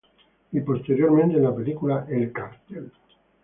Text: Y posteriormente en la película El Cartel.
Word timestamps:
Y 0.51 0.59
posteriormente 0.61 1.37
en 1.37 1.43
la 1.43 1.53
película 1.55 2.07
El 2.09 2.31
Cartel. 2.31 2.91